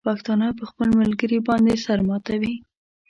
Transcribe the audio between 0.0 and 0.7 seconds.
پښتانه په